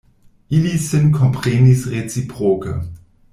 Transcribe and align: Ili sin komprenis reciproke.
Ili 0.59 0.71
sin 0.85 1.11
komprenis 1.17 1.85
reciproke. 1.93 2.75